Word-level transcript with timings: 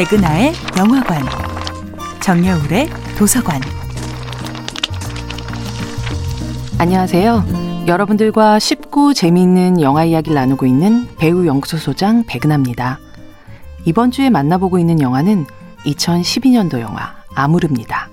백은하의 0.00 0.54
영화관, 0.78 1.22
정여울의 2.22 2.88
도서관. 3.18 3.60
안녕하세요. 6.78 7.84
여러분들과 7.86 8.58
쉽고 8.58 9.12
재미있는 9.12 9.82
영화 9.82 10.04
이야기를 10.04 10.34
나누고 10.34 10.64
있는 10.64 11.06
배우 11.18 11.46
연구소소장 11.46 12.24
백은하입니다. 12.26 12.98
이번 13.84 14.10
주에 14.10 14.30
만나보고 14.30 14.78
있는 14.78 15.02
영화는 15.02 15.44
2012년도 15.84 16.80
영화 16.80 17.16
아무르입니다. 17.34 18.08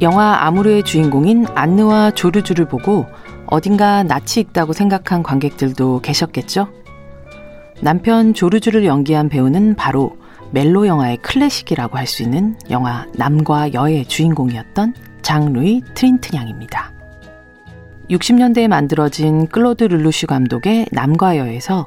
영화 0.00 0.46
아무르의 0.46 0.84
주인공인 0.84 1.44
안느와 1.54 2.12
조르주를 2.12 2.64
보고 2.64 3.04
어딘가 3.52 4.02
낯이 4.02 4.38
익다고 4.38 4.72
생각한 4.72 5.22
관객들도 5.22 6.00
계셨겠죠? 6.00 6.68
남편 7.82 8.32
조르주를 8.32 8.86
연기한 8.86 9.28
배우는 9.28 9.74
바로 9.76 10.16
멜로 10.52 10.86
영화의 10.86 11.18
클래식이라고 11.18 11.98
할 11.98 12.06
수 12.06 12.22
있는 12.22 12.56
영화 12.70 13.06
남과 13.14 13.74
여의 13.74 14.06
주인공이었던 14.06 14.94
장루이 15.20 15.82
트린트냥입니다. 15.94 16.94
60년대에 18.08 18.68
만들어진 18.68 19.46
클로드 19.48 19.84
르루슈 19.84 20.26
감독의 20.28 20.86
남과 20.90 21.36
여에서 21.36 21.86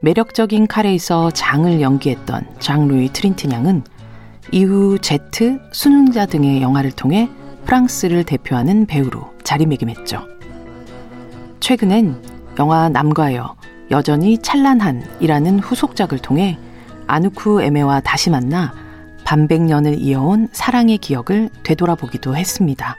매력적인 0.00 0.66
칼에서 0.66 1.30
장을 1.30 1.78
연기했던 1.82 2.46
장루이 2.58 3.10
트린트냥은 3.12 3.84
이후 4.50 4.98
제트, 4.98 5.58
순응자 5.72 6.24
등의 6.24 6.62
영화를 6.62 6.90
통해 6.90 7.28
프랑스를 7.66 8.24
대표하는 8.24 8.86
배우로 8.86 9.30
자리매김했죠. 9.44 10.31
최근엔 11.62 12.20
영화 12.58 12.88
남과여 12.88 13.54
여전히 13.92 14.36
찬란한이라는 14.36 15.60
후속작을 15.60 16.18
통해 16.18 16.58
아누쿠 17.06 17.62
에메와 17.62 18.00
다시 18.00 18.30
만나 18.30 18.74
반백년을 19.24 20.00
이어온 20.00 20.48
사랑의 20.50 20.98
기억을 20.98 21.50
되돌아보기도 21.62 22.34
했습니다. 22.34 22.96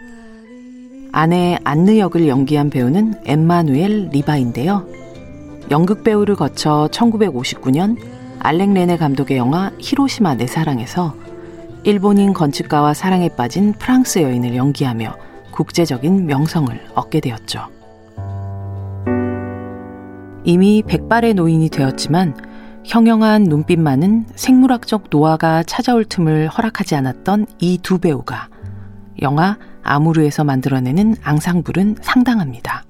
아내 1.12 1.60
안느 1.66 1.98
역을 1.98 2.30
연기한 2.30 2.70
배우는 2.70 3.16
엠마누엘 3.26 4.12
리바인데요. 4.14 4.88
연극 5.70 6.06
배우를 6.06 6.38
거쳐 6.38 6.88
1959년 6.90 7.98
알렉 8.40 8.72
레네 8.72 8.96
감독의 8.96 9.36
영화 9.36 9.72
히로시마 9.78 10.36
내 10.36 10.48
사랑에서 10.48 11.14
일본인 11.84 12.32
건축가와 12.32 12.94
사랑에 12.94 13.28
빠진 13.28 13.74
프랑스 13.74 14.20
여인을 14.20 14.56
연기하며 14.56 15.18
국제적인 15.52 16.28
명성을 16.28 16.80
얻게 16.96 17.20
되었죠. 17.20 17.83
이미 20.46 20.84
백발의 20.86 21.36
노인이 21.36 21.70
되었지만 21.70 22.36
형형한 22.86 23.44
눈빛만은 23.44 24.26
생물학적 24.36 25.06
노화가 25.10 25.64
찾아올 25.64 26.04
틈을 26.04 26.50
허락하지 26.50 26.96
않았던 26.96 27.46
이 27.60 27.78
두 27.82 27.98
배우가 27.98 28.50
영화 29.22 29.58
아무르에서 29.84 30.44
만들어내는 30.44 31.16
앙상블은 31.24 31.98
상당합니다. 32.02 32.84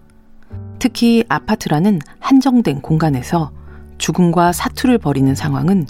특히 0.79 1.23
아파트라는 1.29 1.99
한정된 2.19 2.81
공간에서 2.81 3.51
죽음과 3.99 4.51
사투를 4.51 4.97
벌이는 4.97 5.35
상황은 5.35 5.85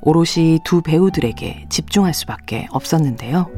오롯이 0.00 0.60
두 0.64 0.82
배우들에게 0.82 1.66
집중할 1.68 2.14
수밖에 2.14 2.66
없었는데요. 2.70 3.50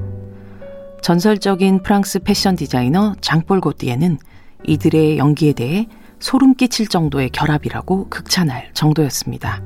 전설적인 1.02 1.82
프랑스 1.82 2.18
패션 2.18 2.56
디자이너 2.56 3.14
장폴 3.20 3.60
고띠에는 3.60 4.18
이들의 4.66 5.18
연기에 5.18 5.52
대해 5.52 5.86
소름 6.24 6.54
끼칠 6.54 6.88
정도의 6.88 7.28
결합이라고 7.28 8.08
극찬할 8.08 8.70
정도였습니다. 8.72 9.60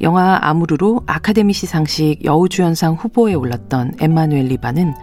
영화 0.00 0.38
아무르로 0.40 1.02
아카데미 1.08 1.52
시상식 1.52 2.24
여우주연상 2.24 2.94
후보에 2.94 3.34
올랐던 3.34 3.94
엠마누엘 3.98 4.46
리바는 4.46 4.94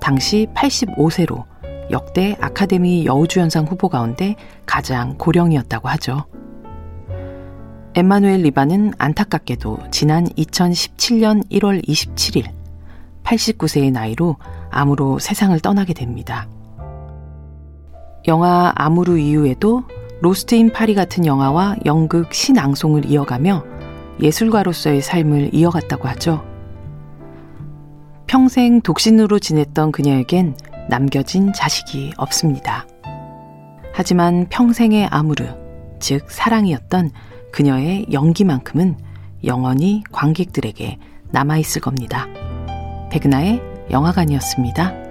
당시 0.00 0.48
85세로 0.52 1.44
역대 1.92 2.36
아카데미 2.40 3.06
여우주연상 3.06 3.66
후보 3.66 3.88
가운데 3.88 4.34
가장 4.66 5.16
고령이었다고 5.16 5.88
하죠. 5.90 6.24
엠마누엘 7.94 8.42
리바는 8.42 8.94
안타깝게도 8.98 9.78
지난 9.92 10.26
2017년 10.26 11.48
1월 11.52 11.86
27일 11.86 12.48
89세의 13.22 13.92
나이로 13.92 14.38
암으로 14.72 15.20
세상을 15.20 15.56
떠나게 15.60 15.94
됩니다. 15.94 16.48
영화 18.26 18.72
아무르 18.74 19.18
이후에도 19.18 19.84
로스트 20.20 20.54
인 20.54 20.72
파리 20.72 20.94
같은 20.94 21.26
영화와 21.26 21.76
연극 21.84 22.32
시 22.32 22.44
낭송을 22.44 23.10
이어가며 23.10 23.64
예술가로서의 24.22 25.02
삶을 25.02 25.50
이어갔다고 25.52 26.08
하죠. 26.08 26.42
평생 28.26 28.80
독신으로 28.80 29.38
지냈던 29.38 29.92
그녀에겐 29.92 30.56
남겨진 30.88 31.52
자식이 31.52 32.14
없습니다. 32.16 32.86
하지만 33.92 34.46
평생의 34.48 35.06
아무르, 35.10 35.46
즉 36.00 36.30
사랑이었던 36.30 37.10
그녀의 37.52 38.06
연기만큼은 38.10 38.96
영원히 39.44 40.02
관객들에게 40.10 40.98
남아있을 41.30 41.82
겁니다. 41.82 42.26
백은하의 43.10 43.60
영화관이었습니다. 43.90 45.03